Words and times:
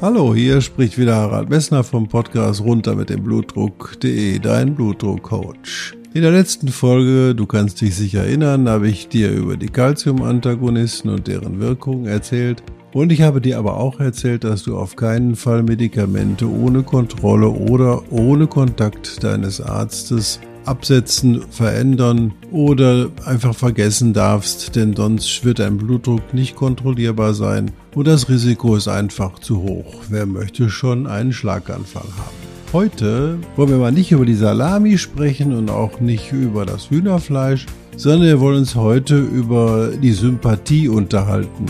Hallo, 0.00 0.32
hier 0.32 0.60
spricht 0.60 0.96
wieder 0.96 1.16
Harald 1.16 1.50
Messner 1.50 1.82
vom 1.82 2.06
Podcast 2.06 2.60
runter 2.60 2.94
mit 2.94 3.10
dem 3.10 3.24
Blutdruck.de, 3.24 4.38
dein 4.38 4.76
Blutdruckcoach. 4.76 5.94
In 6.14 6.22
der 6.22 6.30
letzten 6.30 6.68
Folge, 6.68 7.34
du 7.34 7.46
kannst 7.46 7.80
dich 7.80 7.96
sicher 7.96 8.20
erinnern, 8.20 8.68
habe 8.68 8.86
ich 8.86 9.08
dir 9.08 9.32
über 9.32 9.56
die 9.56 9.66
Calcium-Antagonisten 9.66 11.10
und 11.10 11.26
deren 11.26 11.58
Wirkung 11.58 12.06
erzählt. 12.06 12.62
Und 12.92 13.10
ich 13.10 13.22
habe 13.22 13.40
dir 13.40 13.58
aber 13.58 13.76
auch 13.76 13.98
erzählt, 13.98 14.44
dass 14.44 14.62
du 14.62 14.76
auf 14.76 14.94
keinen 14.94 15.34
Fall 15.34 15.64
Medikamente 15.64 16.48
ohne 16.48 16.84
Kontrolle 16.84 17.48
oder 17.48 18.00
ohne 18.12 18.46
Kontakt 18.46 19.24
deines 19.24 19.60
Arztes 19.60 20.38
absetzen, 20.68 21.42
verändern 21.50 22.32
oder 22.52 23.10
einfach 23.24 23.54
vergessen 23.54 24.12
darfst, 24.12 24.76
denn 24.76 24.94
sonst 24.94 25.44
wird 25.44 25.58
dein 25.58 25.78
Blutdruck 25.78 26.34
nicht 26.34 26.54
kontrollierbar 26.54 27.34
sein 27.34 27.70
und 27.94 28.06
das 28.06 28.28
Risiko 28.28 28.76
ist 28.76 28.88
einfach 28.88 29.38
zu 29.38 29.62
hoch. 29.62 30.02
Wer 30.08 30.26
möchte 30.26 30.70
schon 30.70 31.06
einen 31.06 31.32
Schlaganfall 31.32 32.02
haben? 32.02 32.48
Heute 32.72 33.38
wollen 33.56 33.70
wir 33.70 33.78
mal 33.78 33.92
nicht 33.92 34.12
über 34.12 34.26
die 34.26 34.34
Salami 34.34 34.98
sprechen 34.98 35.56
und 35.56 35.70
auch 35.70 36.00
nicht 36.00 36.32
über 36.32 36.66
das 36.66 36.90
Hühnerfleisch, 36.90 37.64
sondern 37.96 38.28
wir 38.28 38.40
wollen 38.40 38.58
uns 38.58 38.74
heute 38.74 39.18
über 39.18 39.90
die 40.02 40.12
Sympathie 40.12 40.88
unterhalten. 40.88 41.64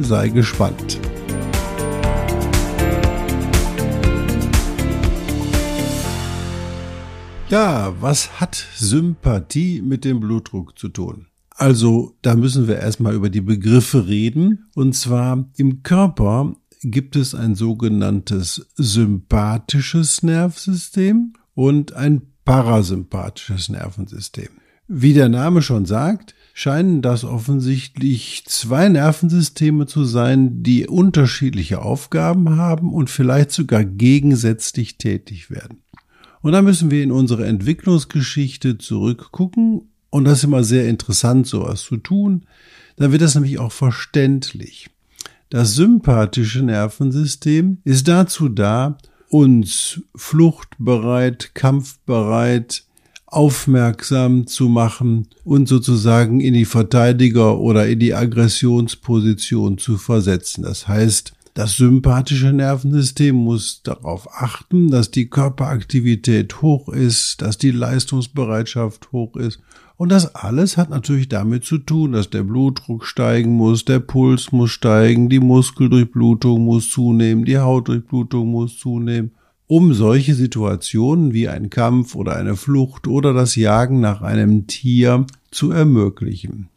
Sei 0.00 0.28
gespannt. 0.28 1.00
Ja, 7.54 7.94
was 8.00 8.40
hat 8.40 8.66
Sympathie 8.74 9.80
mit 9.80 10.04
dem 10.04 10.18
Blutdruck 10.18 10.76
zu 10.76 10.88
tun? 10.88 11.26
Also, 11.50 12.16
da 12.20 12.34
müssen 12.34 12.66
wir 12.66 12.80
erstmal 12.80 13.14
über 13.14 13.30
die 13.30 13.42
Begriffe 13.42 14.08
reden. 14.08 14.66
Und 14.74 14.96
zwar 14.96 15.48
im 15.56 15.84
Körper 15.84 16.56
gibt 16.82 17.14
es 17.14 17.32
ein 17.32 17.54
sogenanntes 17.54 18.66
sympathisches 18.74 20.24
Nervensystem 20.24 21.34
und 21.54 21.92
ein 21.92 22.22
parasympathisches 22.44 23.68
Nervensystem. 23.68 24.48
Wie 24.88 25.14
der 25.14 25.28
Name 25.28 25.62
schon 25.62 25.86
sagt, 25.86 26.34
scheinen 26.54 27.02
das 27.02 27.22
offensichtlich 27.22 28.42
zwei 28.48 28.88
Nervensysteme 28.88 29.86
zu 29.86 30.02
sein, 30.02 30.64
die 30.64 30.88
unterschiedliche 30.88 31.82
Aufgaben 31.82 32.56
haben 32.56 32.92
und 32.92 33.10
vielleicht 33.10 33.52
sogar 33.52 33.84
gegensätzlich 33.84 34.98
tätig 34.98 35.52
werden. 35.52 35.83
Und 36.44 36.52
da 36.52 36.60
müssen 36.60 36.90
wir 36.90 37.02
in 37.02 37.10
unsere 37.10 37.46
Entwicklungsgeschichte 37.46 38.76
zurückgucken. 38.76 39.88
Und 40.10 40.26
das 40.26 40.38
ist 40.38 40.44
immer 40.44 40.62
sehr 40.62 40.86
interessant, 40.88 41.46
sowas 41.46 41.80
zu 41.80 41.96
tun. 41.96 42.42
Dann 42.96 43.12
wird 43.12 43.22
das 43.22 43.34
nämlich 43.34 43.58
auch 43.58 43.72
verständlich. 43.72 44.90
Das 45.48 45.74
sympathische 45.74 46.62
Nervensystem 46.62 47.78
ist 47.84 48.08
dazu 48.08 48.50
da, 48.50 48.98
uns 49.30 50.02
fluchtbereit, 50.14 51.54
kampfbereit, 51.54 52.84
aufmerksam 53.24 54.46
zu 54.46 54.68
machen 54.68 55.28
und 55.44 55.66
sozusagen 55.66 56.40
in 56.40 56.52
die 56.52 56.66
Verteidiger- 56.66 57.58
oder 57.58 57.88
in 57.88 58.00
die 58.00 58.12
Aggressionsposition 58.12 59.78
zu 59.78 59.96
versetzen. 59.96 60.62
Das 60.62 60.88
heißt, 60.88 61.32
das 61.54 61.76
sympathische 61.76 62.52
Nervensystem 62.52 63.36
muss 63.36 63.82
darauf 63.84 64.28
achten, 64.32 64.90
dass 64.90 65.12
die 65.12 65.30
Körperaktivität 65.30 66.62
hoch 66.62 66.88
ist, 66.88 67.42
dass 67.42 67.58
die 67.58 67.70
Leistungsbereitschaft 67.70 69.12
hoch 69.12 69.36
ist. 69.36 69.60
Und 69.96 70.10
das 70.10 70.34
alles 70.34 70.76
hat 70.76 70.90
natürlich 70.90 71.28
damit 71.28 71.64
zu 71.64 71.78
tun, 71.78 72.10
dass 72.10 72.28
der 72.28 72.42
Blutdruck 72.42 73.06
steigen 73.06 73.52
muss, 73.52 73.84
der 73.84 74.00
Puls 74.00 74.50
muss 74.50 74.72
steigen, 74.72 75.28
die 75.28 75.38
Muskeldurchblutung 75.38 76.64
muss 76.64 76.90
zunehmen, 76.90 77.44
die 77.44 77.58
Hautdurchblutung 77.58 78.48
muss 78.48 78.76
zunehmen, 78.76 79.30
um 79.68 79.94
solche 79.94 80.34
Situationen 80.34 81.32
wie 81.32 81.48
ein 81.48 81.70
Kampf 81.70 82.16
oder 82.16 82.34
eine 82.34 82.56
Flucht 82.56 83.06
oder 83.06 83.32
das 83.32 83.54
Jagen 83.54 84.00
nach 84.00 84.22
einem 84.22 84.66
Tier 84.66 85.24
zu 85.52 85.70
ermöglichen. 85.70 86.68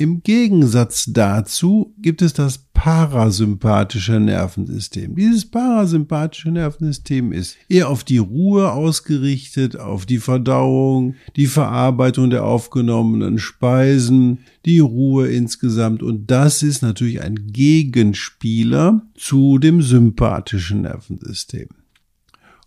Im 0.00 0.22
Gegensatz 0.22 1.06
dazu 1.08 1.92
gibt 1.98 2.22
es 2.22 2.32
das 2.32 2.58
parasympathische 2.72 4.20
Nervensystem. 4.20 5.16
Dieses 5.16 5.50
parasympathische 5.50 6.52
Nervensystem 6.52 7.32
ist 7.32 7.56
eher 7.68 7.88
auf 7.88 8.04
die 8.04 8.18
Ruhe 8.18 8.70
ausgerichtet, 8.70 9.76
auf 9.76 10.06
die 10.06 10.18
Verdauung, 10.18 11.16
die 11.34 11.48
Verarbeitung 11.48 12.30
der 12.30 12.44
aufgenommenen 12.44 13.40
Speisen, 13.40 14.38
die 14.64 14.78
Ruhe 14.78 15.26
insgesamt. 15.26 16.04
Und 16.04 16.30
das 16.30 16.62
ist 16.62 16.80
natürlich 16.80 17.20
ein 17.20 17.48
Gegenspieler 17.48 19.02
zu 19.16 19.58
dem 19.58 19.82
sympathischen 19.82 20.82
Nervensystem. 20.82 21.66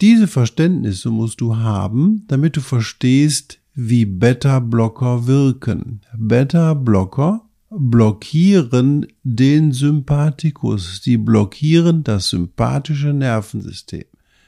Diese 0.02 0.28
Verständnisse 0.28 1.12
musst 1.12 1.40
du 1.40 1.56
haben, 1.56 2.26
damit 2.28 2.58
du 2.58 2.62
verstehst, 2.62 3.61
wie 3.74 4.06
Beta-Blocker 4.06 5.28
wirken. 5.28 6.02
Beta-Blocker 6.18 7.46
blockieren 7.70 9.08
den 9.24 9.72
Sympathikus, 9.72 11.02
die 11.02 11.18
blockieren 11.18 12.04
das 12.04 12.30
sympathische 12.30 13.14
Nervensystem. 13.14 14.06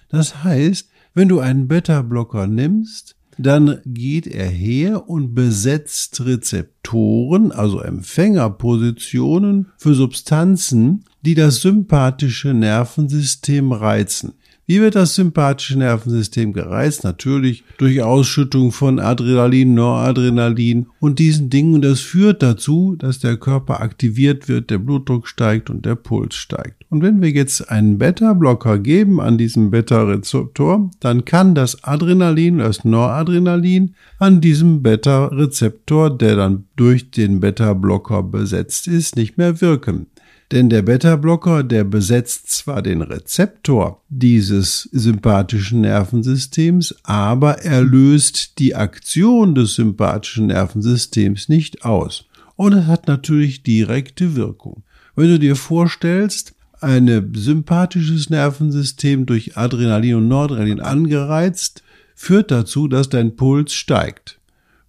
Das 0.10 0.44
heißt, 0.44 0.90
wenn 1.14 1.30
du 1.30 1.40
einen 1.40 1.68
Beta-Blocker 1.68 2.48
nimmst, 2.48 3.16
dann 3.38 3.80
geht 3.86 4.28
er 4.28 4.48
her 4.48 5.10
und 5.10 5.34
besetzt 5.34 6.24
Rezeptoren, 6.26 7.52
also 7.52 7.80
Empfängerpositionen 7.82 9.68
für 9.78 9.96
Substanzen, 9.96 11.06
die 11.22 11.34
das 11.34 11.62
sympathische 11.62 12.54
Nervensystem 12.54 13.72
reizen. 13.72 14.34
Wie 14.66 14.80
wird 14.80 14.96
das 14.96 15.16
sympathische 15.16 15.78
Nervensystem 15.78 16.54
gereizt? 16.54 17.04
Natürlich 17.04 17.66
durch 17.78 18.02
Ausschüttung 18.02 18.72
von 18.72 18.98
Adrenalin, 18.98 19.74
Noradrenalin 19.74 20.88
und 21.02 21.20
diesen 21.20 21.50
Dingen. 21.50 21.74
Und 21.74 21.82
das 21.82 22.00
führt 22.00 22.42
dazu, 22.42 22.96
dass 22.98 23.20
der 23.20 23.36
Körper 23.36 23.82
aktiviert 23.82 24.48
wird, 24.48 24.70
der 24.70 24.78
Blutdruck 24.78 25.28
steigt 25.28 25.70
und 25.70 25.86
der 25.86 25.96
Puls 25.96 26.36
steigt. 26.36 26.86
Und 26.90 27.04
wenn 27.04 27.22
wir 27.22 27.32
jetzt 27.32 27.70
einen 27.70 27.98
Beta-Blocker 27.98 28.80
geben 28.80 29.20
an 29.20 29.38
diesem 29.38 29.70
Beta-Rezeptor, 29.70 30.92
dann 31.02 31.26
kann 31.26 31.56
das 31.56 31.84
Adrenalin, 31.84 32.60
das 32.60 32.86
Noradrenalin 32.86 33.96
an 34.18 34.40
diesem 34.40 34.82
Beta-Rezeptor, 34.82 36.18
der 36.18 36.38
dann 36.38 36.68
durch 36.78 37.12
den 37.12 37.42
Beta-Blocker 37.42 38.24
besetzt 38.24 38.88
ist, 38.88 39.18
nicht 39.18 39.38
mehr 39.38 39.60
wirken. 39.60 40.08
Denn 40.54 40.70
der 40.70 40.84
Beta-Blocker, 40.84 41.64
der 41.64 41.84
besetzt 41.84 42.52
zwar 42.52 42.84
den 42.84 43.02
Rezeptor 43.02 44.04
dieses 44.10 44.88
sympathischen 44.92 45.82
Nervensystems, 45.82 46.94
aber 47.02 47.64
er 47.64 47.82
löst 47.82 48.60
die 48.60 48.76
Aktion 48.76 49.56
des 49.56 49.74
sympathischen 49.74 50.46
Nervensystems 50.46 51.50
nicht 51.50 51.84
aus. 51.86 52.26
Und 52.56 52.74
es 52.74 52.86
hat 52.86 53.08
natürlich 53.08 53.64
direkte 53.64 54.36
Wirkung. 54.36 54.84
Wenn 55.16 55.30
du 55.30 55.40
dir 55.40 55.56
vorstellst, 55.56 56.54
ein 56.82 57.32
sympathisches 57.34 58.30
Nervensystem 58.30 59.26
durch 59.26 59.58
Adrenalin 59.58 60.18
und 60.18 60.28
Noradrenalin 60.28 60.82
angereizt, 60.82 61.82
führt 62.14 62.52
dazu, 62.52 62.88
dass 62.88 63.10
dein 63.10 63.36
Puls 63.36 63.74
steigt. 63.74 64.40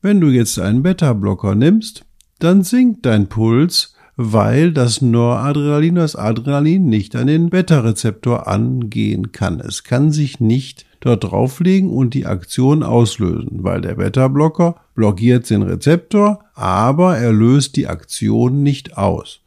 Wenn 0.02 0.20
du 0.20 0.28
jetzt 0.28 0.58
einen 0.58 0.82
Beta-Blocker 0.82 1.54
nimmst, 1.54 2.04
dann 2.38 2.64
sinkt 2.64 3.06
dein 3.06 3.28
Puls, 3.28 3.93
weil 4.16 4.72
das 4.72 5.00
Noradrenalin, 5.00 5.96
das 5.96 6.16
Adrenalin 6.16 6.86
nicht 6.86 7.16
an 7.16 7.26
den 7.26 7.50
Beta-Rezeptor 7.50 8.46
angehen 8.46 9.32
kann. 9.32 9.60
Es 9.60 9.82
kann 9.82 10.12
sich 10.12 10.40
nicht 10.40 10.86
dort 11.00 11.24
drauflegen 11.24 11.90
und 11.90 12.14
die 12.14 12.26
Aktion 12.26 12.82
auslösen, 12.82 13.62
weil 13.62 13.80
der 13.80 13.96
Beta-Blocker 13.96 14.76
blockiert 14.94 15.50
den 15.50 15.62
Rezeptor, 15.62 16.40
aber 16.54 17.18
er 17.18 17.32
löst 17.32 17.76
die 17.76 17.88
Aktion 17.88 18.62
nicht 18.62 18.96
aus. 18.96 19.40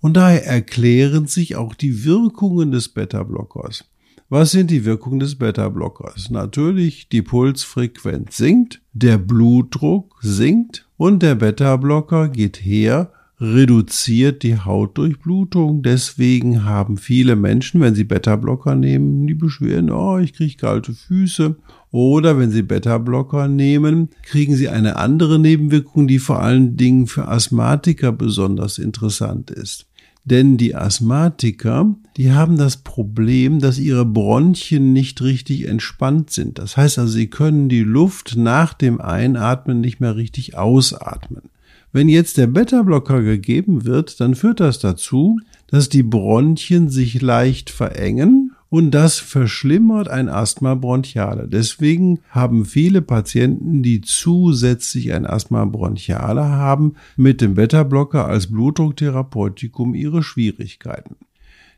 Und 0.00 0.16
daher 0.16 0.46
erklären 0.46 1.26
sich 1.26 1.56
auch 1.56 1.74
die 1.74 2.04
Wirkungen 2.04 2.72
des 2.72 2.88
Beta-Blockers. 2.88 3.84
Was 4.28 4.50
sind 4.50 4.70
die 4.70 4.84
Wirkungen 4.86 5.20
des 5.20 5.34
Beta-Blockers? 5.34 6.30
Natürlich, 6.30 7.08
die 7.10 7.22
Pulsfrequenz 7.22 8.36
sinkt, 8.36 8.80
der 8.94 9.18
Blutdruck 9.18 10.18
sinkt 10.22 10.88
und 10.96 11.22
der 11.22 11.34
Beta-Blocker 11.34 12.28
geht 12.28 12.56
her 12.64 13.12
reduziert 13.42 14.44
die 14.44 14.56
Hautdurchblutung. 14.56 15.82
Deswegen 15.82 16.64
haben 16.64 16.96
viele 16.96 17.34
Menschen, 17.34 17.80
wenn 17.80 17.96
sie 17.96 18.04
Beta-Blocker 18.04 18.76
nehmen, 18.76 19.26
die 19.26 19.34
Beschwerden, 19.34 19.90
oh, 19.90 20.18
ich 20.18 20.32
kriege 20.32 20.56
kalte 20.56 20.94
Füße. 20.94 21.56
Oder 21.90 22.38
wenn 22.38 22.52
sie 22.52 22.62
Beta-Blocker 22.62 23.48
nehmen, 23.48 24.10
kriegen 24.22 24.54
sie 24.54 24.68
eine 24.68 24.94
andere 24.96 25.40
Nebenwirkung, 25.40 26.06
die 26.06 26.20
vor 26.20 26.40
allen 26.40 26.76
Dingen 26.76 27.08
für 27.08 27.26
Asthmatiker 27.26 28.12
besonders 28.12 28.78
interessant 28.78 29.50
ist. 29.50 29.86
Denn 30.24 30.56
die 30.56 30.76
Asthmatiker, 30.76 31.96
die 32.16 32.30
haben 32.30 32.56
das 32.56 32.76
Problem, 32.76 33.58
dass 33.58 33.80
ihre 33.80 34.06
Bronchien 34.06 34.92
nicht 34.92 35.20
richtig 35.20 35.66
entspannt 35.66 36.30
sind. 36.30 36.60
Das 36.60 36.76
heißt 36.76 37.00
also, 37.00 37.12
sie 37.12 37.26
können 37.26 37.68
die 37.68 37.82
Luft 37.82 38.36
nach 38.36 38.72
dem 38.72 39.00
Einatmen 39.00 39.80
nicht 39.80 39.98
mehr 39.98 40.14
richtig 40.14 40.56
ausatmen. 40.56 41.51
Wenn 41.94 42.08
jetzt 42.08 42.38
der 42.38 42.46
Beta-Blocker 42.46 43.20
gegeben 43.20 43.84
wird, 43.84 44.18
dann 44.18 44.34
führt 44.34 44.60
das 44.60 44.78
dazu, 44.78 45.38
dass 45.66 45.90
die 45.90 46.02
Bronchien 46.02 46.88
sich 46.88 47.20
leicht 47.20 47.68
verengen 47.68 48.52
und 48.70 48.92
das 48.92 49.18
verschlimmert 49.18 50.08
ein 50.08 50.30
Asthma 50.30 50.74
bronchiale. 50.74 51.46
Deswegen 51.46 52.20
haben 52.30 52.64
viele 52.64 53.02
Patienten, 53.02 53.82
die 53.82 54.00
zusätzlich 54.00 55.12
ein 55.12 55.26
Asthma 55.26 55.66
bronchiale 55.66 56.42
haben, 56.48 56.94
mit 57.16 57.42
dem 57.42 57.54
Beta-Blocker 57.54 58.26
als 58.26 58.46
Blutdrucktherapeutikum 58.46 59.94
ihre 59.94 60.22
Schwierigkeiten. 60.22 61.16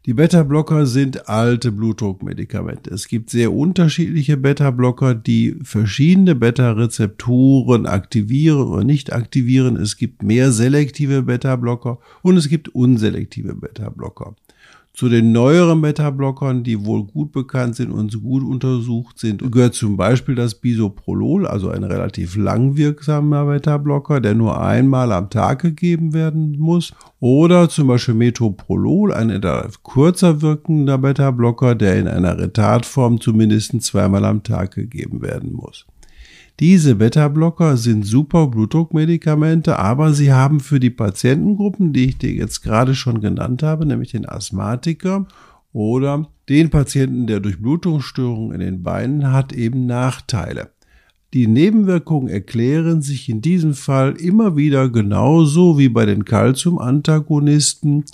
Die 0.07 0.13
Beta-Blocker 0.13 0.85
sind 0.85 1.31
alte 1.31 1.73
Blutdruckmedikamente. 1.73 2.91
Es 2.91 3.09
gibt 3.09 3.31
sehr 3.31 3.55
unterschiedliche 3.55 4.37
Beta-Blocker, 4.37 5.15
die 5.15 5.57
verschiedene 5.63 6.35
Beta-Rezeptoren 6.35 7.87
aktivieren 7.87 8.69
oder 8.69 8.85
nicht 8.85 9.15
aktivieren. 9.15 9.77
Es 9.77 9.97
gibt 9.97 10.23
mehr 10.23 10.53
selektive 10.53 11.23
Beta-Blocker 11.23 12.01
und 12.21 12.37
es 12.37 12.51
gibt 12.51 12.69
unselektive 12.69 13.55
Beta-Blocker. 13.55 14.37
Zu 14.97 15.09
den 15.09 15.33
neueren 15.33 15.81
Beta-Blockern, 15.81 16.63
die 16.63 16.85
wohl 16.87 17.03
gut 17.03 17.33
bekannt 17.33 17.75
sind 17.75 17.91
und 17.91 18.23
gut 18.23 18.45
untersucht 18.45 19.19
sind, 19.19 19.51
gehört 19.51 19.75
zum 19.75 19.97
Beispiel 19.97 20.37
das 20.37 20.55
Bisoprolol, 20.55 21.49
also 21.49 21.71
ein 21.71 21.83
relativ 21.83 22.37
langwirksamer 22.37 23.45
Beta-Blocker, 23.47 24.21
der 24.21 24.37
nur 24.37 24.61
einmal 24.61 25.11
am 25.11 25.31
Tag 25.31 25.63
gegeben 25.63 26.13
werden 26.13 26.57
muss. 26.61 26.93
Oder 27.19 27.69
zum 27.69 27.89
Beispiel 27.89 28.15
Metoprolol, 28.15 29.13
ein 29.13 29.31
etwas 29.31 29.83
kürzer 29.83 30.43
wirkender 30.43 30.99
Beta-Blocker, 30.99 31.75
der 31.75 31.99
in 31.99 32.07
einer 32.07 32.39
Retardform 32.39 33.21
zumindest 33.21 33.83
zweimal 33.83 34.25
am 34.25 34.45
Tag 34.45 34.77
gegeben 34.77 35.23
werden 35.23 35.55
muss. 35.55 35.87
Diese 36.61 36.95
Beta-Blocker 36.95 37.77
sind 37.77 38.07
super 38.07 38.47
Blutdruckmedikamente, 38.47 39.77
aber 39.77 40.13
sie 40.13 40.33
haben 40.33 40.61
für 40.61 40.79
die 40.79 40.91
Patientengruppen, 40.91 41.93
die 41.93 42.07
ich 42.07 42.19
dir 42.19 42.33
jetzt 42.33 42.63
gerade 42.63 42.95
schon 42.95 43.21
genannt 43.21 43.65
habe, 43.65 43.87
nämlich 43.87 44.13
den 44.13 44.29
Asthmatiker 44.29 45.27
oder 45.73 46.29
den 46.49 46.71
Patienten, 46.71 47.27
der 47.27 47.41
Durchblutungsstörungen 47.41 48.53
in 48.53 48.61
den 48.61 48.83
Beinen 48.85 49.33
hat, 49.33 49.53
eben 49.53 49.87
Nachteile. 49.87 50.71
Die 51.33 51.49
Nebenwirkungen 51.49 52.29
erklären 52.29 53.03
sich 53.03 53.29
in 53.29 53.41
diesem 53.41 53.75
Fall 53.75 54.13
immer 54.13 54.57
wieder 54.57 54.89
genauso 54.89 55.77
wie 55.77 55.89
bei 55.89 56.07
den 56.07 56.25
Calcium-Antagonisten. 56.25 58.05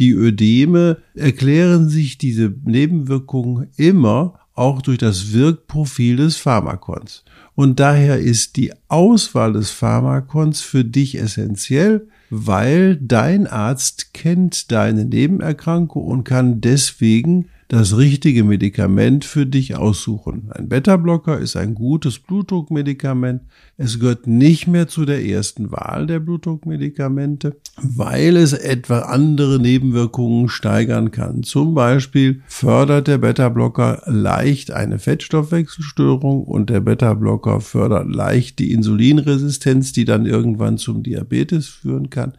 Die 0.00 0.10
Ödeme 0.10 0.96
erklären 1.14 1.88
sich 1.88 2.18
diese 2.18 2.52
Nebenwirkungen 2.64 3.68
immer 3.76 4.40
auch 4.54 4.82
durch 4.82 4.98
das 4.98 5.32
Wirkprofil 5.32 6.16
des 6.16 6.36
Pharmakons. 6.36 7.24
Und 7.54 7.78
daher 7.80 8.18
ist 8.18 8.56
die 8.56 8.72
Auswahl 8.88 9.52
des 9.52 9.70
Pharmakons 9.70 10.60
für 10.60 10.84
dich 10.84 11.18
essentiell, 11.18 12.08
weil 12.30 12.96
dein 12.96 13.46
Arzt 13.46 14.12
kennt 14.12 14.72
deine 14.72 15.04
Nebenerkrankung 15.04 16.04
und 16.04 16.24
kann 16.24 16.60
deswegen 16.60 17.46
das 17.68 17.96
richtige 17.96 18.44
Medikament 18.44 19.24
für 19.24 19.46
dich 19.46 19.76
aussuchen. 19.76 20.50
Ein 20.50 20.68
Beta-Blocker 20.68 21.38
ist 21.38 21.56
ein 21.56 21.74
gutes 21.74 22.18
Blutdruckmedikament. 22.18 23.42
Es 23.76 23.98
gehört 23.98 24.28
nicht 24.28 24.68
mehr 24.68 24.86
zu 24.86 25.04
der 25.04 25.26
ersten 25.26 25.72
Wahl 25.72 26.06
der 26.06 26.20
Blutdruckmedikamente, 26.20 27.56
weil 27.82 28.36
es 28.36 28.52
etwa 28.52 29.00
andere 29.00 29.58
Nebenwirkungen 29.58 30.48
steigern 30.48 31.10
kann. 31.10 31.42
Zum 31.42 31.74
Beispiel 31.74 32.42
fördert 32.46 33.08
der 33.08 33.18
Beta-Blocker 33.18 34.02
leicht 34.06 34.70
eine 34.70 35.00
Fettstoffwechselstörung 35.00 36.44
und 36.44 36.70
der 36.70 36.80
Beta-Blocker 36.80 37.60
fördert 37.60 38.14
leicht 38.14 38.60
die 38.60 38.70
Insulinresistenz, 38.70 39.92
die 39.92 40.04
dann 40.04 40.24
irgendwann 40.24 40.78
zum 40.78 41.02
Diabetes 41.02 41.66
führen 41.66 42.10
kann. 42.10 42.34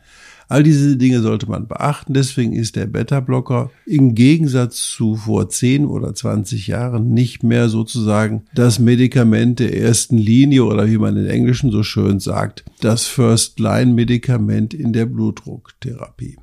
All 0.47 0.61
diese 0.61 0.95
Dinge 0.97 1.21
sollte 1.21 1.49
man 1.49 1.67
beachten. 1.67 2.13
Deswegen 2.13 2.53
ist 2.53 2.75
der 2.75 2.85
Beta-Blocker 2.85 3.71
im 3.85 4.13
Gegensatz 4.13 4.77
zu 4.77 5.15
vor 5.15 5.49
10 5.49 5.85
oder 5.85 6.13
20 6.13 6.67
Jahren 6.67 7.13
nicht 7.13 7.43
mehr 7.43 7.67
sozusagen 7.67 8.43
das 8.53 8.79
Medikament 8.79 9.59
der 9.59 9.75
ersten 9.75 10.17
Linie 10.17 10.65
oder 10.65 10.87
wie 10.87 10.97
man 10.97 11.17
in 11.25 11.31
Englischen 11.31 11.71
so 11.71 11.83
schön 11.83 12.19
sagt, 12.19 12.63
das 12.81 13.07
First-Line-Medikament 13.07 14.73
in 14.73 14.93
der 14.93 15.05
Blutdrucktherapie. 15.05 16.37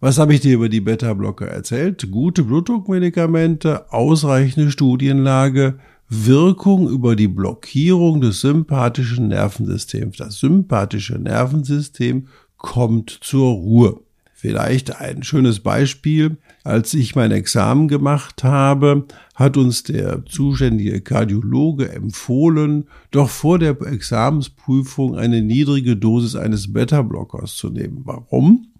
Was 0.00 0.18
habe 0.18 0.34
ich 0.34 0.40
dir 0.40 0.54
über 0.54 0.68
die 0.68 0.80
Beta-Blocker 0.80 1.46
erzählt? 1.46 2.10
Gute 2.10 2.42
Blutdruckmedikamente, 2.42 3.92
ausreichende 3.92 4.70
Studienlage, 4.70 5.78
Wirkung 6.08 6.88
über 6.88 7.16
die 7.16 7.28
Blockierung 7.28 8.20
des 8.20 8.40
sympathischen 8.40 9.28
Nervensystems. 9.28 10.18
Das 10.18 10.40
sympathische 10.40 11.14
Nervensystem 11.14 12.26
kommt 12.58 13.10
zur 13.10 13.52
Ruhe. 13.52 14.00
Vielleicht 14.42 15.00
ein 15.00 15.22
schönes 15.22 15.60
Beispiel. 15.60 16.36
Als 16.64 16.94
ich 16.94 17.14
mein 17.14 17.30
Examen 17.30 17.86
gemacht 17.86 18.42
habe, 18.42 19.06
hat 19.36 19.56
uns 19.56 19.84
der 19.84 20.26
zuständige 20.26 21.00
Kardiologe 21.00 21.92
empfohlen, 21.92 22.88
doch 23.12 23.30
vor 23.30 23.60
der 23.60 23.80
Examensprüfung 23.80 25.14
eine 25.14 25.42
niedrige 25.42 25.96
Dosis 25.96 26.34
eines 26.34 26.72
Beta-Blockers 26.72 27.54
zu 27.54 27.70
nehmen. 27.70 28.00
Warum? 28.02 28.71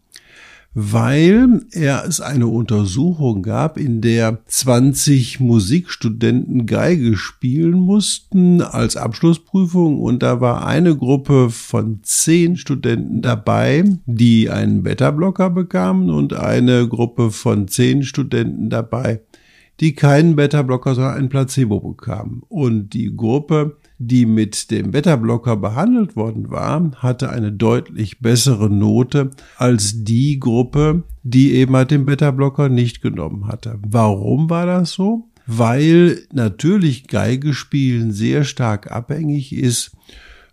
Weil 0.75 1.61
er 1.73 2.05
es 2.07 2.21
eine 2.21 2.47
Untersuchung 2.47 3.43
gab, 3.43 3.77
in 3.77 4.01
der 4.01 4.39
20 4.47 5.41
Musikstudenten 5.41 6.67
Geige 6.67 7.17
spielen 7.17 7.79
mussten 7.79 8.63
als 8.63 8.97
Abschlussprüfung 8.97 10.01
und 10.01 10.23
da 10.23 10.41
war 10.41 10.67
eine 10.67 10.97
Gruppe 10.97 11.51
von 11.51 12.01
zehn 12.03 12.57
Studenten 12.57 13.21
dabei, 13.21 13.85
die 14.07 14.49
einen 14.49 14.83
Beta-Blocker 14.83 15.51
bekamen 15.51 16.11
und 16.11 16.33
eine 16.33 16.89
Gruppe 16.89 17.31
von 17.31 17.69
zehn 17.69 18.03
Studenten 18.03 18.71
dabei, 18.71 19.21
die 19.81 19.95
keinen 19.95 20.37
Beta-Blocker, 20.37 20.95
sondern 20.95 21.15
ein 21.15 21.29
Placebo 21.29 21.81
bekamen. 21.81 22.43
Und 22.49 22.91
die 22.91 23.15
Gruppe, 23.15 23.77
die 24.09 24.27
mit 24.27 24.71
dem 24.71 24.91
Beta-Blocker 24.91 25.57
behandelt 25.57 26.17
worden 26.17 26.51
war, 26.51 26.91
hatte 26.97 27.31
eine 27.31 27.53
deutlich 27.53 28.21
bessere 28.21 28.69
Note 28.69 29.31
als 29.57 30.05
die 30.05 30.41
Gruppe, 30.41 31.05
die 31.23 31.53
eben 31.53 31.77
halt 31.77 31.91
den 31.91 32.05
Beta-Blocker 32.05 32.69
nicht 32.69 33.03
genommen 33.03 33.47
hatte. 33.47 33.79
Warum 33.87 34.51
war 34.51 34.67
das 34.67 34.93
so? 34.93 35.29
Weil 35.47 36.21
natürlich 36.33 37.09
Geigespielen 37.09 38.13
sehr 38.13 38.45
stark 38.45 38.91
abhängig 38.91 39.53
ist 39.53 39.93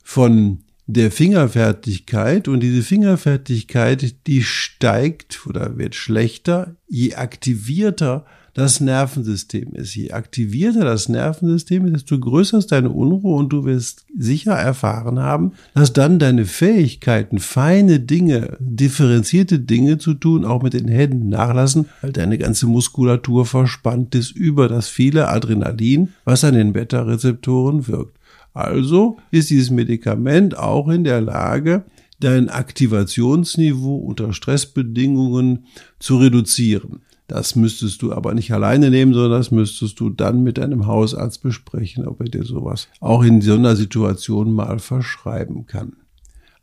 von 0.03 0.59
der 0.87 1.11
Fingerfertigkeit 1.11 2.47
und 2.47 2.61
diese 2.61 2.81
Fingerfertigkeit, 2.81 4.25
die 4.25 4.41
steigt 4.41 5.45
oder 5.45 5.77
wird 5.77 5.93
schlechter, 5.93 6.75
je 6.87 7.13
aktivierter 7.13 8.25
das 8.53 8.79
Nervensystem 8.79 9.73
ist. 9.73 9.95
Je 9.95 10.11
aktivierter 10.11 10.83
das 10.83 11.09
Nervensystem 11.09 11.85
ist, 11.85 11.93
desto 11.93 12.19
größer 12.19 12.57
ist 12.57 12.71
deine 12.71 12.89
Unruhe 12.89 13.35
und 13.35 13.49
du 13.49 13.65
wirst 13.65 14.05
sicher 14.17 14.53
erfahren 14.53 15.19
haben, 15.19 15.53
dass 15.73 15.93
dann 15.93 16.19
deine 16.19 16.45
Fähigkeiten, 16.45 17.39
feine 17.39 17.99
Dinge, 17.99 18.57
differenzierte 18.59 19.59
Dinge 19.59 19.97
zu 19.97 20.13
tun, 20.13 20.45
auch 20.45 20.63
mit 20.63 20.73
den 20.73 20.87
Händen 20.87 21.29
nachlassen, 21.29 21.85
weil 22.01 22.11
deine 22.11 22.37
ganze 22.37 22.67
Muskulatur 22.67 23.45
verspannt 23.45 24.15
ist 24.15 24.31
über 24.31 24.67
das 24.67 24.89
viele 24.89 25.29
Adrenalin, 25.29 26.09
was 26.25 26.43
an 26.43 26.55
den 26.55 26.73
Beta-Rezeptoren 26.73 27.87
wirkt. 27.87 28.17
Also 28.53 29.17
ist 29.31 29.49
dieses 29.49 29.69
Medikament 29.69 30.57
auch 30.57 30.89
in 30.89 31.03
der 31.03 31.21
Lage, 31.21 31.83
dein 32.19 32.49
Aktivationsniveau 32.49 33.95
unter 33.95 34.33
Stressbedingungen 34.33 35.65
zu 35.99 36.17
reduzieren. 36.17 37.01
Das 37.29 37.55
müsstest 37.55 38.01
du 38.01 38.11
aber 38.11 38.33
nicht 38.33 38.51
alleine 38.51 38.89
nehmen, 38.89 39.13
sondern 39.13 39.39
das 39.39 39.51
müsstest 39.51 39.99
du 39.99 40.09
dann 40.09 40.41
mit 40.41 40.57
deinem 40.57 40.87
Hausarzt 40.87 41.43
besprechen, 41.43 42.07
ob 42.07 42.19
er 42.21 42.27
dir 42.27 42.43
sowas 42.43 42.87
auch 42.99 43.23
in 43.23 43.39
so 43.39 43.53
einer 43.53 43.75
Situation 43.75 44.51
mal 44.51 44.79
verschreiben 44.79 45.67
kann. 45.67 45.93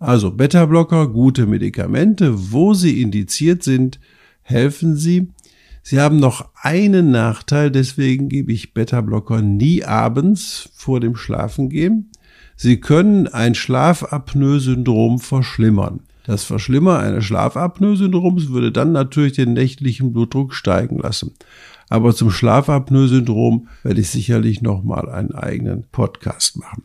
Also 0.01 0.33
Beta-Blocker, 0.33 1.07
gute 1.07 1.47
Medikamente, 1.47 2.51
wo 2.51 2.75
sie 2.75 3.01
indiziert 3.01 3.63
sind, 3.63 4.01
helfen 4.43 4.97
sie. 4.97 5.29
Sie 5.85 6.01
haben 6.01 6.19
noch 6.19 6.51
einen 6.61 7.13
Nachteil, 7.13 7.71
deswegen 7.71 8.29
gebe 8.29 8.53
ich 8.53 8.75
Beta-Blocker 8.75 9.43
nie 9.43 9.85
abends 9.85 10.69
vor 10.75 10.99
dem 10.99 11.15
Schlafengehen. 11.15 12.11
Sie 12.57 12.81
können 12.81 13.29
ein 13.29 13.55
Schlafapnoe-Syndrom 13.55 15.21
verschlimmern. 15.21 16.01
Das 16.27 16.43
Verschlimmern 16.43 17.01
eines 17.01 17.25
Schlafapnoe-Syndroms 17.25 18.51
würde 18.51 18.73
dann 18.73 18.91
natürlich 18.91 19.35
den 19.35 19.53
nächtlichen 19.53 20.13
Blutdruck 20.13 20.55
steigen 20.55 20.99
lassen. 20.99 21.35
Aber 21.89 22.17
zum 22.17 22.33
Schlafapnoe-Syndrom 22.33 23.69
werde 23.85 24.01
ich 24.01 24.11
sicherlich 24.11 24.61
nochmal 24.61 25.09
einen 25.09 25.37
eigenen 25.37 25.85
Podcast 25.93 26.57
machen. 26.57 26.83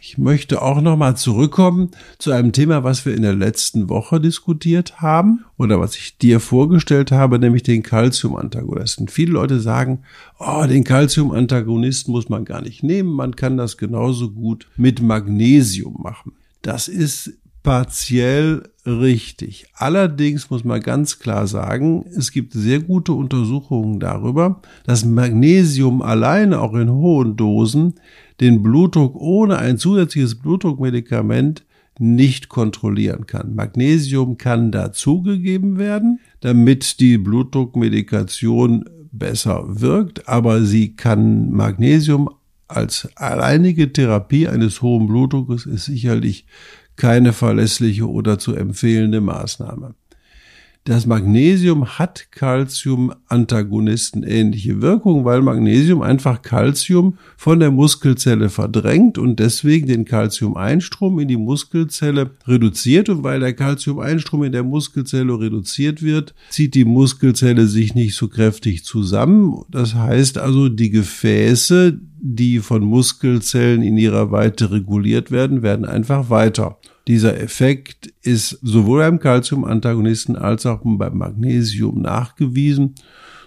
Ich 0.00 0.16
möchte 0.16 0.62
auch 0.62 0.80
nochmal 0.80 1.16
zurückkommen 1.16 1.90
zu 2.18 2.30
einem 2.30 2.52
Thema, 2.52 2.84
was 2.84 3.04
wir 3.04 3.16
in 3.16 3.22
der 3.22 3.34
letzten 3.34 3.88
Woche 3.88 4.20
diskutiert 4.20 5.00
haben 5.00 5.44
oder 5.56 5.80
was 5.80 5.96
ich 5.96 6.16
dir 6.16 6.38
vorgestellt 6.38 7.10
habe, 7.10 7.40
nämlich 7.40 7.64
den 7.64 7.82
Calcium-Antagonisten. 7.82 9.08
Viele 9.08 9.32
Leute 9.32 9.58
sagen, 9.58 10.04
oh, 10.38 10.64
den 10.68 10.84
Calcium-Antagonisten 10.84 12.12
muss 12.12 12.28
man 12.28 12.44
gar 12.44 12.62
nicht 12.62 12.84
nehmen, 12.84 13.10
man 13.10 13.34
kann 13.34 13.56
das 13.56 13.76
genauso 13.76 14.30
gut 14.30 14.68
mit 14.76 15.02
Magnesium 15.02 16.00
machen. 16.00 16.32
Das 16.62 16.86
ist 16.86 17.32
partiell 17.62 18.62
richtig. 18.86 19.66
Allerdings 19.74 20.50
muss 20.50 20.64
man 20.64 20.80
ganz 20.80 21.18
klar 21.18 21.46
sagen, 21.46 22.06
es 22.16 22.32
gibt 22.32 22.52
sehr 22.52 22.80
gute 22.80 23.12
Untersuchungen 23.12 24.00
darüber, 24.00 24.62
dass 24.84 25.04
Magnesium 25.04 26.00
alleine 26.02 26.60
auch 26.60 26.74
in 26.74 26.90
hohen 26.90 27.36
Dosen 27.36 27.94
den 28.40 28.62
Blutdruck 28.62 29.16
ohne 29.16 29.58
ein 29.58 29.78
zusätzliches 29.78 30.36
Blutdruckmedikament 30.36 31.64
nicht 31.98 32.48
kontrollieren 32.48 33.26
kann. 33.26 33.54
Magnesium 33.54 34.38
kann 34.38 34.70
dazugegeben 34.70 35.78
werden, 35.78 36.20
damit 36.40 37.00
die 37.00 37.18
Blutdruckmedikation 37.18 38.84
besser 39.10 39.64
wirkt, 39.66 40.28
aber 40.28 40.62
sie 40.62 40.94
kann 40.94 41.50
Magnesium 41.50 42.30
als 42.68 43.08
alleinige 43.16 43.92
Therapie 43.92 44.46
eines 44.46 44.82
hohen 44.82 45.06
Blutdruckes 45.06 45.66
ist 45.66 45.86
sicherlich 45.86 46.46
keine 46.98 47.32
verlässliche 47.32 48.08
oder 48.08 48.38
zu 48.38 48.54
empfehlende 48.54 49.22
Maßnahme. 49.22 49.94
Das 50.88 51.04
Magnesium 51.04 51.98
hat 51.98 52.28
Calcium-Antagonisten 52.30 54.22
ähnliche 54.22 54.80
Wirkung, 54.80 55.26
weil 55.26 55.42
Magnesium 55.42 56.00
einfach 56.00 56.40
Calcium 56.40 57.18
von 57.36 57.60
der 57.60 57.70
Muskelzelle 57.70 58.48
verdrängt 58.48 59.18
und 59.18 59.38
deswegen 59.38 59.86
den 59.86 60.06
Calcium-Einstrom 60.06 61.18
in 61.18 61.28
die 61.28 61.36
Muskelzelle 61.36 62.30
reduziert. 62.46 63.10
Und 63.10 63.22
weil 63.22 63.40
der 63.40 63.52
Calcium-Einstrom 63.52 64.44
in 64.44 64.52
der 64.52 64.62
Muskelzelle 64.64 65.38
reduziert 65.38 66.00
wird, 66.00 66.34
zieht 66.48 66.74
die 66.74 66.86
Muskelzelle 66.86 67.66
sich 67.66 67.94
nicht 67.94 68.14
so 68.14 68.28
kräftig 68.28 68.82
zusammen. 68.82 69.66
Das 69.68 69.94
heißt 69.94 70.38
also, 70.38 70.70
die 70.70 70.88
Gefäße, 70.88 72.00
die 72.20 72.58
von 72.58 72.82
Muskelzellen 72.82 73.82
in 73.82 73.96
ihrer 73.96 74.30
Weite 74.30 74.70
reguliert 74.70 75.30
werden, 75.30 75.62
werden 75.62 75.84
einfach 75.84 76.30
weiter. 76.30 76.78
Dieser 77.06 77.40
Effekt 77.40 78.12
ist 78.22 78.58
sowohl 78.62 79.00
beim 79.00 79.18
Calcium-Antagonisten 79.18 80.36
als 80.36 80.66
auch 80.66 80.80
beim 80.84 81.16
Magnesium 81.16 82.02
nachgewiesen, 82.02 82.94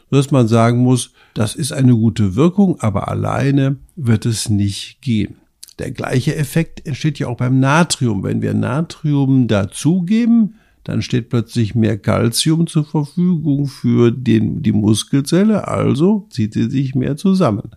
dass 0.09 0.31
man 0.31 0.47
sagen 0.47 0.79
muss, 0.79 1.13
das 1.33 1.55
ist 1.55 1.71
eine 1.71 1.93
gute 1.93 2.35
Wirkung, 2.35 2.79
aber 2.81 3.07
alleine 3.07 3.77
wird 3.95 4.25
es 4.25 4.49
nicht 4.49 5.01
gehen. 5.01 5.35
Der 5.79 5.91
gleiche 5.91 6.35
Effekt 6.35 6.85
entsteht 6.85 7.19
ja 7.19 7.27
auch 7.27 7.37
beim 7.37 7.59
Natrium. 7.59 8.23
Wenn 8.23 8.41
wir 8.41 8.53
Natrium 8.53 9.47
dazugeben, 9.47 10.55
dann 10.83 11.01
steht 11.01 11.29
plötzlich 11.29 11.75
mehr 11.75 11.97
Calcium 11.97 12.67
zur 12.67 12.85
Verfügung 12.85 13.67
für 13.67 14.11
den, 14.11 14.61
die 14.63 14.71
Muskelzelle, 14.71 15.67
also 15.67 16.27
zieht 16.29 16.53
sie 16.53 16.69
sich 16.69 16.95
mehr 16.95 17.17
zusammen. 17.17 17.71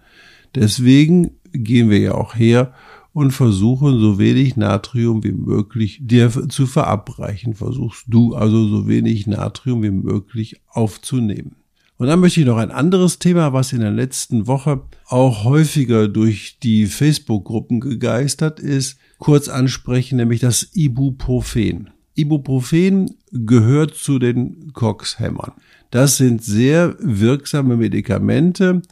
Deswegen 0.54 1.32
gehen 1.52 1.90
wir 1.90 1.98
ja 1.98 2.14
auch 2.14 2.34
her 2.34 2.72
und 3.12 3.30
versuchen 3.30 4.00
so 4.00 4.18
wenig 4.18 4.56
Natrium 4.56 5.22
wie 5.22 5.32
möglich 5.32 6.00
dir 6.02 6.30
zu 6.48 6.66
verabreichen. 6.66 7.54
Versuchst 7.54 8.04
du 8.08 8.34
also 8.34 8.66
so 8.66 8.88
wenig 8.88 9.26
Natrium 9.26 9.82
wie 9.82 9.90
möglich 9.90 10.60
aufzunehmen. 10.68 11.56
Und 11.96 12.08
dann 12.08 12.18
möchte 12.18 12.40
ich 12.40 12.46
noch 12.46 12.56
ein 12.56 12.72
anderes 12.72 13.20
Thema, 13.20 13.52
was 13.52 13.72
in 13.72 13.80
der 13.80 13.92
letzten 13.92 14.48
Woche 14.48 14.82
auch 15.06 15.44
häufiger 15.44 16.08
durch 16.08 16.58
die 16.60 16.86
Facebook-Gruppen 16.86 17.78
gegeistert 17.80 18.58
ist, 18.58 18.98
kurz 19.18 19.48
ansprechen, 19.48 20.16
nämlich 20.16 20.40
das 20.40 20.70
Ibuprofen. 20.74 21.90
Ibuprofen 22.16 23.14
gehört 23.30 23.94
zu 23.94 24.18
den 24.18 24.72
Cox-Hämmern. 24.72 25.52
Das 25.90 26.16
sind 26.16 26.42
sehr 26.42 26.96
wirksame 26.98 27.76
Medikamente, 27.76 28.82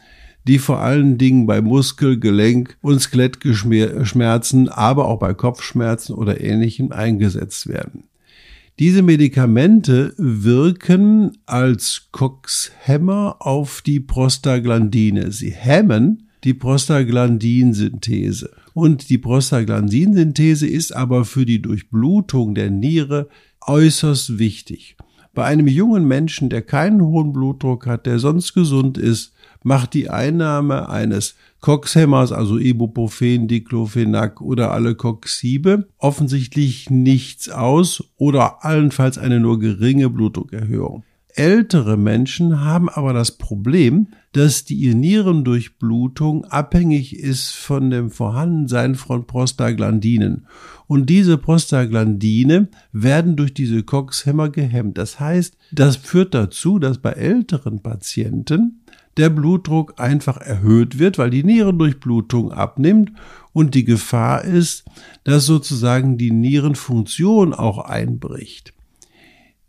die 0.47 0.59
vor 0.59 0.81
allen 0.81 1.19
Dingen 1.19 1.47
bei 1.47 1.61
Muskel-, 1.61 2.19
Gelenk- 2.19 2.77
und 2.81 3.01
Skelettschmerzen, 3.01 4.69
aber 4.69 5.07
auch 5.07 5.19
bei 5.19 5.35
Kopfschmerzen 5.35 6.15
oder 6.15 6.41
ähnlichem 6.41 6.93
eingesetzt 6.93 7.69
werden. 7.69 8.05
Diese 8.79 9.03
Medikamente 9.03 10.15
wirken 10.17 11.39
als 11.47 12.09
Cox-Hämmer 12.11 13.37
auf 13.41 13.83
die 13.83 14.01
Prostaglandine. 14.01 15.31
Sie 15.31 15.51
hemmen 15.51 16.29
die 16.43 16.55
Prostaglandinsynthese. 16.55 18.51
Und 18.75 19.11
die 19.11 19.19
Prostaglandinsynthese 19.19 20.67
ist 20.67 20.97
aber 20.97 21.25
für 21.25 21.45
die 21.45 21.61
Durchblutung 21.61 22.55
der 22.55 22.71
Niere 22.71 23.29
äußerst 23.61 24.39
wichtig. 24.39 24.97
Bei 25.35 25.45
einem 25.45 25.67
jungen 25.67 26.07
Menschen, 26.07 26.51
der 26.51 26.61
keinen 26.61 27.01
hohen 27.01 27.33
Blutdruck 27.33 27.87
hat, 27.87 28.05
der 28.05 28.19
sonst 28.19 28.53
gesund 28.53 28.99
ist, 28.99 29.33
macht 29.63 29.95
die 29.95 30.11
Einnahme 30.11 30.91
eines 30.91 31.37
Coxhämmers, 31.61 32.33
also 32.33 32.59
Ibuprofen, 32.59 33.49
Diclofenac 33.49 34.43
oder 34.43 34.73
alle 34.73 34.95
Coxibe, 34.95 35.89
offensichtlich 35.97 36.91
nichts 36.91 37.49
aus 37.49 38.05
oder 38.19 38.65
allenfalls 38.65 39.17
eine 39.17 39.41
nur 39.41 39.59
geringe 39.59 40.11
Blutdruckerhöhung. 40.11 41.05
Ältere 41.29 41.97
Menschen 41.97 42.61
haben 42.61 42.91
aber 42.91 43.15
das 43.15 43.39
Problem, 43.39 44.09
dass 44.33 44.65
die 44.65 44.95
Nierendurchblutung 44.95 46.45
abhängig 46.47 47.19
ist 47.19 47.51
von 47.51 47.91
dem 47.91 48.11
Vorhandensein 48.11 48.95
von 48.95 49.27
Prostaglandinen. 49.27 50.47
Und 50.87 51.09
diese 51.11 51.39
Prostaglandine 51.39 52.69
werden 52.93 53.37
durch 53.37 53.55
diese 53.55 53.83
Coxhämmer 53.83 54.49
gehemmt. 54.49 54.99
Das 54.99 55.21
heißt, 55.21 55.57
das 55.71 55.97
führt 55.97 56.35
dazu, 56.35 56.79
dass 56.79 56.99
bei 56.99 57.13
älteren 57.13 57.81
Patienten 57.81 58.83
der 59.19 59.29
Blutdruck 59.29 60.01
einfach 60.01 60.39
erhöht 60.39 60.99
wird, 60.99 61.19
weil 61.19 61.31
die 61.31 61.45
Nierendurchblutung 61.45 62.53
abnimmt 62.53 63.13
und 63.53 63.75
die 63.75 63.85
Gefahr 63.85 64.45
ist, 64.45 64.85
dass 65.25 65.45
sozusagen 65.45 66.17
die 66.17 66.31
Nierenfunktion 66.31 67.53
auch 67.53 67.79
einbricht. 67.79 68.73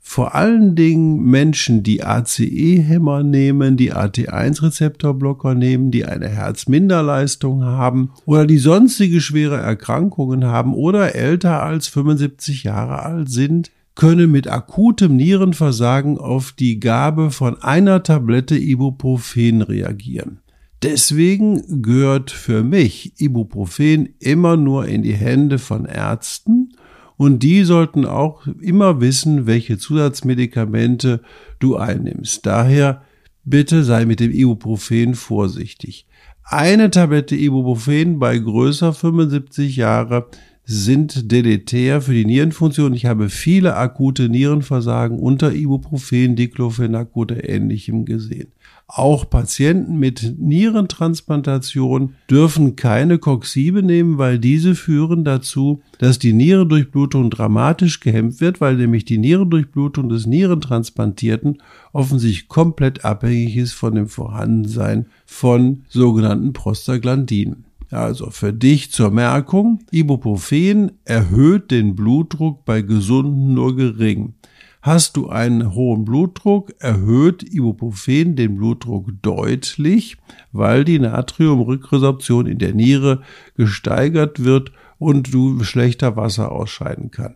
Vor 0.05 0.35
allen 0.35 0.75
Dingen 0.75 1.23
Menschen, 1.23 1.81
die 1.81 2.03
ACE-Hämmer 2.03 3.23
nehmen, 3.23 3.77
die 3.77 3.93
AT1-Rezeptorblocker 3.93 5.55
nehmen, 5.55 5.89
die 5.91 6.05
eine 6.05 6.27
Herzminderleistung 6.27 7.63
haben 7.63 8.11
oder 8.25 8.45
die 8.45 8.57
sonstige 8.57 9.21
schwere 9.21 9.57
Erkrankungen 9.57 10.43
haben 10.43 10.75
oder 10.75 11.15
älter 11.15 11.63
als 11.63 11.87
75 11.87 12.63
Jahre 12.63 13.01
alt 13.01 13.31
sind, 13.31 13.71
können 13.95 14.29
mit 14.29 14.47
akutem 14.47 15.15
Nierenversagen 15.15 16.17
auf 16.17 16.51
die 16.51 16.79
Gabe 16.79 17.31
von 17.31 17.63
einer 17.63 18.03
Tablette 18.03 18.57
Ibuprofen 18.57 19.61
reagieren. 19.61 20.39
Deswegen 20.83 21.81
gehört 21.81 22.29
für 22.29 22.61
mich 22.61 23.13
Ibuprofen 23.17 24.09
immer 24.19 24.57
nur 24.57 24.85
in 24.85 25.01
die 25.01 25.13
Hände 25.13 25.59
von 25.59 25.85
Ärzten 25.85 26.73
und 27.23 27.39
die 27.39 27.63
sollten 27.63 28.05
auch 28.05 28.45
immer 28.59 28.99
wissen, 28.99 29.45
welche 29.45 29.77
Zusatzmedikamente 29.77 31.21
du 31.59 31.77
einnimmst. 31.77 32.45
Daher 32.45 33.03
bitte 33.45 33.85
sei 33.85 34.03
mit 34.05 34.19
dem 34.19 34.31
Ibuprofen 34.31 35.15
vorsichtig. 35.15 36.05
Eine 36.43 36.91
Tablette 36.91 37.37
Ibuprofen 37.37 38.19
bei 38.19 38.37
größer 38.37 38.91
75 38.91 39.77
Jahre 39.77 40.27
sind 40.65 41.31
deletär 41.31 42.01
für 42.01 42.13
die 42.13 42.25
Nierenfunktion. 42.25 42.93
Ich 42.93 43.05
habe 43.05 43.29
viele 43.29 43.75
akute 43.75 44.29
Nierenversagen 44.29 45.19
unter 45.19 45.53
Ibuprofen, 45.53 46.35
Diclofenac 46.35 47.09
oder 47.15 47.47
ähnlichem 47.49 48.05
gesehen. 48.05 48.53
Auch 48.87 49.29
Patienten 49.29 49.97
mit 49.97 50.35
Nierentransplantation 50.37 52.15
dürfen 52.29 52.75
keine 52.75 53.17
Coxibe 53.17 53.81
nehmen, 53.81 54.17
weil 54.17 54.39
diese 54.39 54.75
führen 54.75 55.23
dazu, 55.23 55.81
dass 55.97 56.19
die 56.19 56.33
Nierendurchblutung 56.33 57.29
dramatisch 57.29 57.99
gehemmt 57.99 58.39
wird, 58.39 58.61
weil 58.61 58.75
nämlich 58.77 59.03
die 59.05 59.17
Nierendurchblutung 59.17 60.09
des 60.09 60.27
Nierentransplantierten 60.27 61.61
offensichtlich 61.91 62.47
komplett 62.47 63.03
abhängig 63.03 63.57
ist 63.57 63.73
von 63.73 63.95
dem 63.95 64.07
Vorhandensein 64.07 65.07
von 65.25 65.83
sogenannten 65.89 66.53
Prostaglandinen. 66.53 67.65
Also 67.93 68.29
für 68.31 68.51
dich 68.51 68.91
zur 68.91 69.11
Merkung, 69.11 69.79
Ibuprofen 69.91 70.93
erhöht 71.05 71.71
den 71.71 71.95
Blutdruck 71.95 72.65
bei 72.65 72.81
Gesunden 72.81 73.53
nur 73.53 73.75
gering. 73.75 74.33
Hast 74.81 75.15
du 75.15 75.29
einen 75.29 75.73
hohen 75.75 76.03
Blutdruck, 76.03 76.73
erhöht 76.79 77.43
Ibuprofen 77.43 78.35
den 78.35 78.57
Blutdruck 78.57 79.09
deutlich, 79.21 80.17
weil 80.51 80.83
die 80.83 80.99
Natriumrückresorption 80.99 82.47
in 82.47 82.57
der 82.57 82.73
Niere 82.73 83.21
gesteigert 83.55 84.43
wird 84.43 84.73
und 84.97 85.33
du 85.33 85.63
schlechter 85.63 86.17
Wasser 86.17 86.51
ausscheiden 86.51 87.11
kann. 87.11 87.35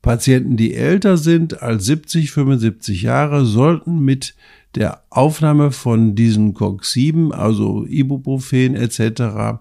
Patienten, 0.00 0.56
die 0.56 0.72
älter 0.72 1.18
sind 1.18 1.62
als 1.62 1.84
70, 1.86 2.30
75 2.30 3.02
Jahre, 3.02 3.44
sollten 3.44 3.98
mit 3.98 4.34
der 4.74 5.02
Aufnahme 5.10 5.72
von 5.72 6.14
diesen 6.14 6.54
COX-7, 6.54 7.32
also 7.32 7.84
Ibuprofen 7.86 8.74
etc., 8.74 9.60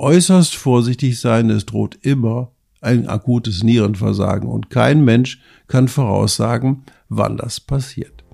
äußerst 0.00 0.56
vorsichtig 0.56 1.20
sein. 1.20 1.50
Es 1.50 1.66
droht 1.66 1.98
immer 2.02 2.50
ein 2.80 3.06
akutes 3.08 3.62
Nierenversagen 3.62 4.48
und 4.48 4.70
kein 4.70 5.04
Mensch 5.04 5.40
kann 5.68 5.88
voraussagen, 5.88 6.84
wann 7.08 7.36
das 7.36 7.60
passiert. 7.60 8.24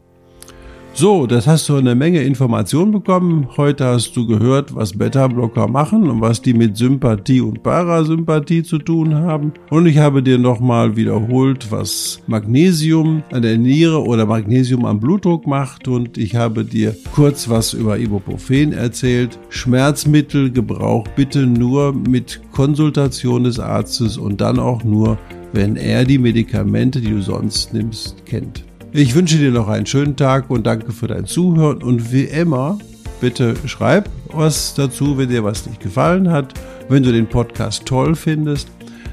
So, 0.99 1.27
das 1.27 1.47
hast 1.47 1.69
du 1.69 1.77
eine 1.77 1.95
Menge 1.95 2.23
Informationen 2.23 2.91
bekommen. 2.91 3.49
Heute 3.59 3.85
hast 3.85 4.17
du 4.17 4.27
gehört, 4.27 4.75
was 4.75 4.97
Beta-Blocker 4.97 5.69
machen 5.69 6.09
und 6.09 6.23
was 6.23 6.41
die 6.41 6.55
mit 6.55 6.79
Sympathie 6.79 7.43
und 7.43 7.63
Parasympathie 7.63 8.63
zu 8.63 8.79
tun 8.79 9.15
haben. 9.15 9.53
Und 9.69 9.85
ich 9.85 9.99
habe 9.99 10.23
dir 10.23 10.39
nochmal 10.39 10.97
wiederholt, 10.97 11.71
was 11.71 12.23
Magnesium 12.27 13.23
an 13.31 13.43
der 13.43 13.59
Niere 13.59 14.03
oder 14.05 14.25
Magnesium 14.25 14.87
am 14.87 14.99
Blutdruck 14.99 15.47
macht. 15.47 15.87
Und 15.87 16.17
ich 16.17 16.35
habe 16.35 16.65
dir 16.65 16.97
kurz 17.15 17.51
was 17.51 17.75
über 17.75 17.99
Ibuprofen 17.99 18.73
erzählt. 18.73 19.39
Schmerzmittelgebrauch 19.51 21.07
bitte 21.09 21.41
nur 21.41 21.93
mit 21.93 22.41
Konsultation 22.53 23.45
des 23.45 23.61
Arztes 23.61 24.17
und 24.17 24.41
dann 24.41 24.59
auch 24.59 24.83
nur, 24.83 25.19
wenn 25.53 25.77
er 25.77 26.07
die 26.07 26.17
Medikamente, 26.17 27.03
die 27.03 27.11
du 27.11 27.21
sonst 27.21 27.75
nimmst, 27.75 28.25
kennt. 28.25 28.65
Ich 28.93 29.15
wünsche 29.15 29.37
dir 29.37 29.51
noch 29.51 29.69
einen 29.69 29.87
schönen 29.87 30.17
Tag 30.17 30.49
und 30.49 30.67
danke 30.67 30.93
für 30.93 31.07
dein 31.07 31.27
Zuhören. 31.27 31.83
Und 31.83 32.13
wie 32.13 32.25
immer, 32.25 32.79
bitte 33.21 33.55
schreib 33.67 34.09
was 34.33 34.75
dazu, 34.75 35.19
wenn 35.19 35.29
dir 35.29 35.45
was 35.45 35.67
nicht 35.67 35.81
gefallen 35.81 36.31
hat. 36.31 36.55
Wenn 36.89 37.03
du 37.03 37.13
den 37.13 37.27
Podcast 37.27 37.85
toll 37.85 38.15
findest, 38.15 38.69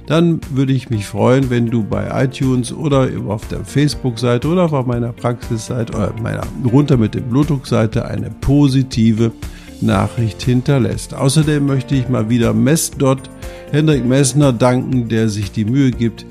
dann 0.08 0.42
würde 0.52 0.74
ich 0.74 0.90
mich 0.90 1.06
freuen, 1.06 1.50
wenn 1.50 1.68
du 1.68 1.84
bei 1.84 2.24
iTunes 2.24 2.74
oder 2.74 3.10
auf 3.28 3.48
der 3.48 3.64
Facebook-Seite 3.64 4.48
oder 4.48 4.72
auf 4.72 4.86
meiner 4.86 5.14
Praxisseite 5.14 5.94
oder 5.94 6.14
meiner 6.22 6.44
runter 6.72 6.98
mit 6.98 7.16
dem 7.16 7.30
Blutdruckseite 7.30 8.06
eine 8.06 8.30
positive 8.42 9.32
Nachricht 9.82 10.42
hinterlässt. 10.44 11.14
Außerdem 11.14 11.66
möchte 11.66 11.96
ich 11.96 12.10
mal 12.10 12.30
wieder 12.30 12.54
Messdot 12.54 13.30
Hendrik 13.72 14.06
Messner 14.06 14.54
danken, 14.54 15.10
der 15.10 15.30
sich 15.30 15.52
die 15.52 15.66
Mühe 15.66 15.92
gibt, 15.92 16.26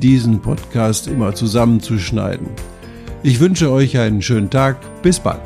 diesen 0.00 0.40
Podcast 0.40 1.06
immer 1.06 1.34
zusammenzuschneiden. 1.34 2.48
Ich 3.22 3.40
wünsche 3.40 3.72
euch 3.72 3.98
einen 3.98 4.22
schönen 4.22 4.48
Tag. 4.48 4.76
Bis 5.02 5.18
bald. 5.18 5.40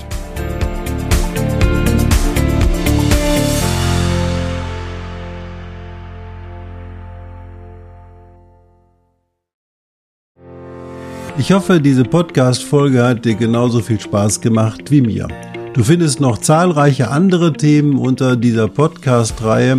Ich 11.39 11.51
hoffe, 11.51 11.81
diese 11.81 12.05
Podcast-Folge 12.05 13.03
hat 13.03 13.25
dir 13.25 13.35
genauso 13.35 13.81
viel 13.81 13.99
Spaß 13.99 14.43
gemacht 14.43 14.91
wie 14.91 15.01
mir. 15.01 15.27
Du 15.73 15.83
findest 15.83 16.21
noch 16.21 16.39
zahlreiche 16.39 17.11
andere 17.11 17.55
Themen 17.55 17.99
unter 17.99 18.37
dieser 18.37 18.69
Podcast-Reihe 18.69 19.79